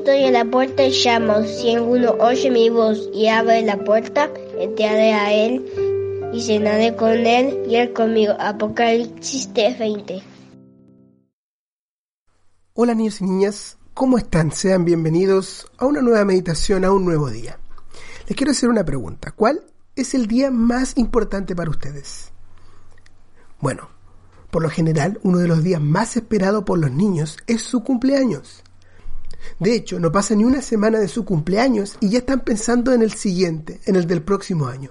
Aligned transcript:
estoy 0.00 0.24
en 0.24 0.32
la 0.32 0.46
puerta 0.46 0.82
y 0.82 0.92
llamo. 0.92 1.42
Si 1.44 1.74
alguno 1.74 2.12
oye 2.12 2.50
mi 2.50 2.70
voz 2.70 3.10
y 3.12 3.28
abre 3.28 3.62
la 3.62 3.76
puerta, 3.84 4.30
entraré 4.58 5.12
a 5.12 5.32
él 5.32 5.62
y 6.32 6.40
cenaré 6.40 6.96
con 6.96 7.10
él 7.10 7.64
y 7.68 7.76
él 7.76 7.92
conmigo. 7.92 8.32
Apocalipsis 8.38 9.50
20. 9.52 10.22
Hola 12.72 12.94
niños 12.94 13.20
y 13.20 13.24
niñas, 13.24 13.76
¿cómo 13.92 14.16
están? 14.16 14.52
Sean 14.52 14.86
bienvenidos 14.86 15.70
a 15.76 15.84
una 15.84 16.00
nueva 16.00 16.24
meditación, 16.24 16.86
a 16.86 16.92
un 16.92 17.04
nuevo 17.04 17.28
día. 17.28 17.58
Les 18.26 18.36
quiero 18.36 18.52
hacer 18.52 18.70
una 18.70 18.84
pregunta. 18.84 19.32
¿Cuál 19.32 19.60
es 19.96 20.14
el 20.14 20.26
día 20.26 20.50
más 20.50 20.96
importante 20.96 21.54
para 21.54 21.68
ustedes? 21.68 22.32
Bueno, 23.60 23.90
por 24.50 24.62
lo 24.62 24.70
general, 24.70 25.20
uno 25.24 25.38
de 25.38 25.48
los 25.48 25.62
días 25.62 25.82
más 25.82 26.16
esperados 26.16 26.64
por 26.64 26.78
los 26.78 26.90
niños 26.90 27.36
es 27.46 27.60
su 27.60 27.84
cumpleaños. 27.84 28.62
De 29.58 29.74
hecho, 29.74 29.98
no 30.00 30.12
pasa 30.12 30.34
ni 30.34 30.44
una 30.44 30.62
semana 30.62 30.98
de 30.98 31.08
su 31.08 31.24
cumpleaños 31.24 31.96
y 32.00 32.10
ya 32.10 32.18
están 32.18 32.40
pensando 32.40 32.92
en 32.92 33.02
el 33.02 33.12
siguiente, 33.12 33.80
en 33.86 33.96
el 33.96 34.06
del 34.06 34.22
próximo 34.22 34.66
año. 34.66 34.90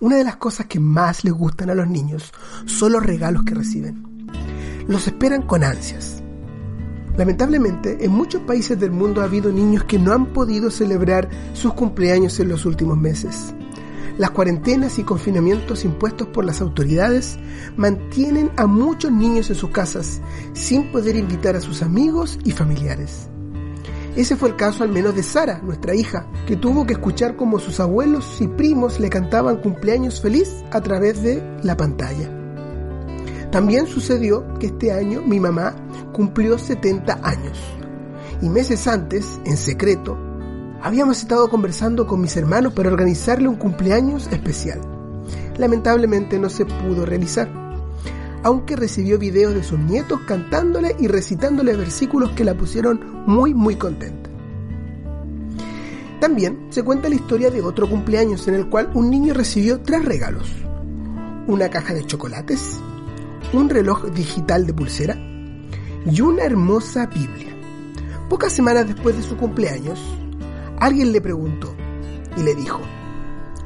Una 0.00 0.16
de 0.16 0.24
las 0.24 0.36
cosas 0.36 0.66
que 0.66 0.78
más 0.78 1.24
les 1.24 1.32
gustan 1.32 1.70
a 1.70 1.74
los 1.74 1.88
niños 1.88 2.32
son 2.66 2.92
los 2.92 3.04
regalos 3.04 3.44
que 3.44 3.54
reciben. 3.54 4.28
Los 4.88 5.06
esperan 5.06 5.42
con 5.42 5.64
ansias. 5.64 6.22
Lamentablemente, 7.16 8.04
en 8.04 8.12
muchos 8.12 8.42
países 8.42 8.78
del 8.78 8.90
mundo 8.90 9.22
ha 9.22 9.24
habido 9.24 9.50
niños 9.50 9.84
que 9.84 9.98
no 9.98 10.12
han 10.12 10.26
podido 10.34 10.70
celebrar 10.70 11.28
sus 11.54 11.72
cumpleaños 11.72 12.38
en 12.40 12.48
los 12.48 12.66
últimos 12.66 12.98
meses. 12.98 13.54
Las 14.18 14.30
cuarentenas 14.30 14.98
y 14.98 15.02
confinamientos 15.02 15.84
impuestos 15.84 16.28
por 16.28 16.44
las 16.44 16.60
autoridades 16.60 17.38
mantienen 17.76 18.50
a 18.56 18.66
muchos 18.66 19.12
niños 19.12 19.50
en 19.50 19.56
sus 19.56 19.70
casas 19.70 20.20
sin 20.52 20.90
poder 20.90 21.16
invitar 21.16 21.56
a 21.56 21.60
sus 21.60 21.82
amigos 21.82 22.38
y 22.44 22.52
familiares. 22.52 23.28
Ese 24.16 24.34
fue 24.34 24.48
el 24.48 24.56
caso 24.56 24.82
al 24.82 24.88
menos 24.90 25.14
de 25.14 25.22
Sara, 25.22 25.60
nuestra 25.62 25.94
hija, 25.94 26.26
que 26.46 26.56
tuvo 26.56 26.86
que 26.86 26.94
escuchar 26.94 27.36
cómo 27.36 27.58
sus 27.58 27.80
abuelos 27.80 28.40
y 28.40 28.48
primos 28.48 28.98
le 28.98 29.10
cantaban 29.10 29.58
cumpleaños 29.58 30.22
feliz 30.22 30.64
a 30.70 30.80
través 30.80 31.22
de 31.22 31.42
la 31.62 31.76
pantalla. 31.76 32.30
También 33.50 33.86
sucedió 33.86 34.46
que 34.58 34.68
este 34.68 34.90
año 34.90 35.20
mi 35.20 35.38
mamá 35.38 35.76
cumplió 36.12 36.58
70 36.58 37.20
años 37.22 37.58
y 38.40 38.48
meses 38.48 38.86
antes, 38.86 39.38
en 39.44 39.56
secreto, 39.56 40.16
habíamos 40.82 41.18
estado 41.18 41.48
conversando 41.48 42.06
con 42.06 42.20
mis 42.20 42.36
hermanos 42.36 42.72
para 42.72 42.90
organizarle 42.90 43.48
un 43.48 43.56
cumpleaños 43.56 44.28
especial. 44.28 44.80
Lamentablemente 45.58 46.38
no 46.38 46.48
se 46.50 46.64
pudo 46.66 47.06
realizar, 47.06 47.50
aunque 48.46 48.76
recibió 48.76 49.18
videos 49.18 49.54
de 49.54 49.64
sus 49.64 49.76
nietos 49.76 50.20
cantándole 50.20 50.94
y 51.00 51.08
recitándole 51.08 51.74
versículos 51.74 52.30
que 52.30 52.44
la 52.44 52.56
pusieron 52.56 53.24
muy 53.26 53.52
muy 53.54 53.74
contenta. 53.74 54.30
También 56.20 56.68
se 56.70 56.84
cuenta 56.84 57.08
la 57.08 57.16
historia 57.16 57.50
de 57.50 57.60
otro 57.60 57.90
cumpleaños 57.90 58.46
en 58.46 58.54
el 58.54 58.68
cual 58.68 58.88
un 58.94 59.10
niño 59.10 59.34
recibió 59.34 59.80
tres 59.80 60.04
regalos. 60.04 60.48
Una 61.48 61.70
caja 61.70 61.92
de 61.92 62.06
chocolates, 62.06 62.80
un 63.52 63.68
reloj 63.68 64.12
digital 64.12 64.64
de 64.64 64.74
pulsera 64.74 65.18
y 66.08 66.20
una 66.20 66.44
hermosa 66.44 67.06
Biblia. 67.06 67.52
Pocas 68.28 68.52
semanas 68.52 68.86
después 68.86 69.16
de 69.16 69.24
su 69.24 69.36
cumpleaños, 69.36 70.00
alguien 70.78 71.10
le 71.10 71.20
preguntó 71.20 71.74
y 72.36 72.44
le 72.44 72.54
dijo, 72.54 72.80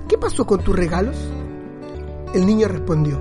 ¿qué 0.08 0.16
pasó 0.16 0.46
con 0.46 0.64
tus 0.64 0.74
regalos? 0.74 1.18
El 2.32 2.46
niño 2.46 2.66
respondió, 2.66 3.20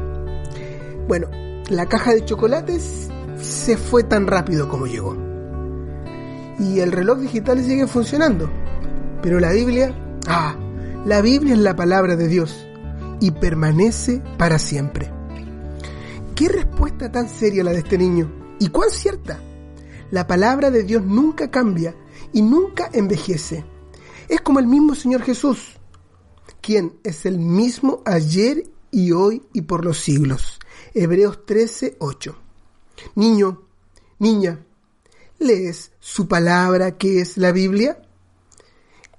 bueno, 1.06 1.28
la 1.70 1.86
caja 1.86 2.14
de 2.14 2.26
chocolates 2.26 3.10
se 3.40 3.78
fue 3.78 4.04
tan 4.04 4.26
rápido 4.28 4.68
como 4.70 4.88
llegó. 4.88 5.16
Y 6.60 6.80
el 6.80 6.92
reloj 6.92 7.20
digital 7.20 7.64
sigue 7.64 7.88
funcionando. 7.88 8.50
Pero 9.22 9.40
la 9.40 9.52
Biblia, 9.52 9.94
ah, 10.28 10.56
la 11.06 11.22
Biblia 11.22 11.54
es 11.54 11.60
la 11.60 11.76
palabra 11.76 12.16
de 12.16 12.28
Dios 12.28 12.66
y 13.22 13.32
permanece 13.32 14.22
para 14.38 14.58
siempre. 14.58 15.12
¿Qué 16.36 16.50
respuesta 16.50 17.12
tan 17.12 17.30
seria 17.30 17.64
la 17.64 17.72
de 17.72 17.80
este 17.80 17.98
niño? 17.98 18.32
¿Y 18.60 18.70
cuán 18.70 18.90
cierta? 18.90 19.40
La 20.10 20.26
palabra 20.26 20.72
de 20.72 20.84
Dios 20.84 21.04
nunca 21.06 21.52
cambia 21.52 21.96
y 22.34 22.42
nunca 22.42 22.90
envejece. 22.94 23.64
Es 24.28 24.42
como 24.42 24.60
el 24.60 24.68
mismo 24.68 24.96
Señor 24.96 25.22
Jesús, 25.22 25.78
quien 26.62 26.98
es 27.04 27.26
el 27.26 27.40
mismo 27.40 28.02
ayer 28.06 28.64
y 28.92 29.12
hoy 29.12 29.44
y 29.54 29.62
por 29.62 29.86
los 29.86 30.00
siglos. 30.00 30.59
Hebreos 30.94 31.46
13, 31.46 31.98
8. 32.00 32.36
Niño, 33.16 33.62
niña, 34.18 34.66
¿lees 35.38 35.92
su 36.00 36.28
palabra 36.28 36.98
que 36.98 37.22
es 37.22 37.38
la 37.38 37.52
Biblia? 37.52 38.02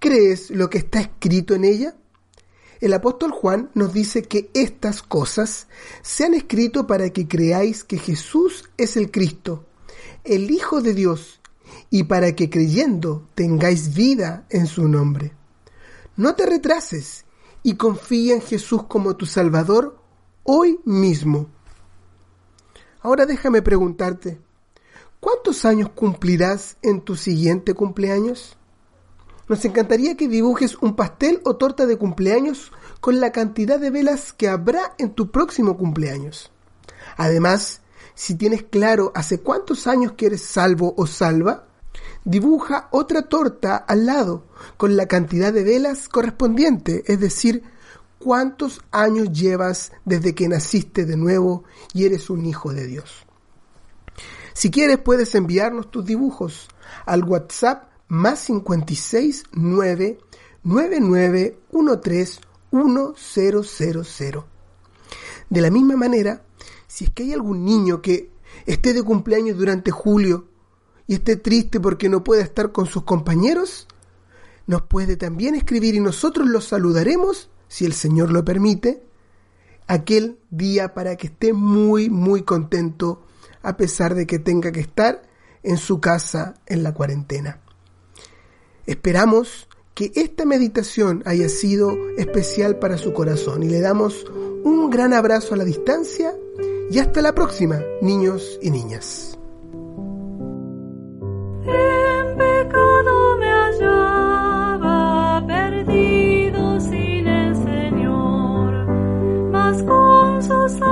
¿Crees 0.01 0.51
lo 0.51 0.69
que 0.69 0.79
está 0.79 1.01
escrito 1.01 1.55
en 1.55 1.65
ella? 1.65 1.95
El 2.81 2.93
apóstol 2.93 3.31
Juan 3.31 3.71
nos 3.75 3.93
dice 3.93 4.23
que 4.23 4.51
estas 4.53 5.03
cosas 5.03 5.69
se 6.03 6.25
han 6.25 6.35
escrito 6.35 6.87
para 6.87 7.11
que 7.11 7.29
creáis 7.29 7.85
que 7.85 7.99
Jesús 7.99 8.69
es 8.77 8.97
el 8.97 9.11
Cristo, 9.11 9.67
el 10.25 10.51
Hijo 10.51 10.81
de 10.81 10.95
Dios, 10.95 11.41
y 11.89 12.05
para 12.05 12.35
que 12.35 12.51
creyendo 12.51 13.29
tengáis 13.35 13.95
vida 13.95 14.45
en 14.51 14.67
su 14.67 14.89
nombre. 14.89 15.35
No 16.17 16.35
te 16.35 16.47
retrases 16.47 17.27
y 17.63 17.75
confía 17.75 18.35
en 18.35 18.43
Jesús 18.43 18.85
como 18.85 19.15
tu 19.15 19.27
Salvador 19.27 20.03
hoy 20.43 20.81
mismo. 20.85 21.49
Ahora 23.03 23.25
déjame 23.25 23.63
preguntarte, 23.63 24.39
¿cuántos 25.21 25.65
años 25.65 25.91
cumplirás 25.95 26.77
en 26.83 27.01
tu 27.01 27.17
siguiente 27.17 27.73
cumpleaños? 27.73 28.57
Nos 29.49 29.65
encantaría 29.65 30.17
que 30.17 30.29
dibujes 30.29 30.77
un 30.77 30.95
pastel 30.95 31.41
o 31.45 31.57
torta 31.57 31.87
de 31.87 31.97
cumpleaños 31.97 32.73
con 33.01 33.19
la 33.19 33.33
cantidad 33.33 33.81
de 33.81 33.91
velas 33.91 34.35
que 34.35 34.49
habrá 34.49 34.95
en 34.99 35.15
tu 35.15 35.31
próximo 35.31 35.79
cumpleaños. 35.79 36.53
Además, 37.17 37.81
si 38.15 38.35
tienes 38.35 38.65
claro 38.65 39.13
hace 39.15 39.41
cuántos 39.41 39.87
años 39.87 40.13
que 40.13 40.27
eres 40.27 40.43
salvo 40.43 40.95
o 40.97 41.07
salva, 41.07 41.65
dibuja 42.25 42.89
otra 42.93 43.23
torta 43.23 43.77
al 43.77 44.05
lado 44.05 44.45
con 44.77 44.97
la 44.97 45.07
cantidad 45.07 45.55
de 45.55 45.65
velas 45.65 46.09
correspondiente, 46.09 47.03
es 47.07 47.19
decir, 47.19 47.63
cuántos 48.21 48.83
años 48.93 49.33
llevas 49.33 49.91
desde 50.05 50.37
que 50.37 50.47
naciste 50.47 51.05
de 51.05 51.17
nuevo 51.17 51.65
y 51.93 52.05
eres 52.05 52.31
un 52.31 52.47
hijo 52.47 52.73
de 52.73 52.87
Dios. 52.87 53.27
Si 54.53 54.71
quieres 54.71 54.99
puedes 54.99 55.35
enviarnos 55.35 55.91
tus 55.91 56.05
dibujos 56.05 56.69
al 57.07 57.25
WhatsApp 57.25 57.91
más 58.09 58.41
56 58.41 59.45
9 59.53 60.19
9913 60.63 62.41
1000. 62.71 64.45
De 65.49 65.61
la 65.61 65.71
misma 65.71 65.97
manera, 65.97 66.45
si 66.87 67.07
es 67.07 67.11
que 67.11 67.23
hay 67.25 67.33
algún 67.33 67.65
niño 67.65 68.03
que 68.03 68.31
esté 68.67 68.93
de 68.93 69.03
cumpleaños 69.03 69.57
durante 69.57 69.91
julio 69.91 70.47
y 71.07 71.15
esté 71.15 71.37
triste 71.37 71.81
porque 71.81 72.09
no 72.09 72.23
puede 72.23 72.43
estar 72.43 72.71
con 72.71 72.87
sus 72.87 73.05
compañeros, 73.05 73.89
nos 74.67 74.83
puede 74.83 75.17
también 75.17 75.55
escribir 75.55 75.95
y 75.95 76.01
nosotros 76.01 76.47
los 76.47 76.67
saludaremos 76.67 77.49
si 77.71 77.85
el 77.85 77.93
Señor 77.93 78.33
lo 78.33 78.45
permite, 78.45 79.01
aquel 79.87 80.39
día 80.51 80.93
para 80.93 81.17
que 81.17 81.29
esté 81.29 81.53
muy, 81.53 82.11
muy 82.11 82.43
contento 82.43 83.23
a 83.63 83.77
pesar 83.77 84.17
de 84.17 84.27
que 84.27 84.41
tenga 84.41 84.73
que 84.73 84.81
estar 84.81 85.23
en 85.63 85.77
su 85.77 86.01
casa 86.01 86.57
en 86.67 86.83
la 86.83 86.93
cuarentena. 86.93 87.61
Esperamos 88.87 89.69
que 89.95 90.11
esta 90.17 90.45
meditación 90.45 91.23
haya 91.27 91.49
sido 91.49 91.97
especial 92.19 92.81
para 92.81 92.99
su 92.99 93.13
corazón 93.13 93.63
y 93.63 93.69
le 93.69 93.81
damos 93.81 94.27
un 94.65 94.91
gran 94.91 95.13
abrazo 95.13 95.55
a 95.55 95.59
la 95.59 95.65
distancia 95.65 96.35
y 96.91 96.99
hasta 96.99 97.23
la 97.23 97.37
próxima, 97.37 97.81
niños 98.03 98.59
y 98.61 98.71
niñas. 98.71 99.40
scars 109.81 110.51
are 110.51 110.90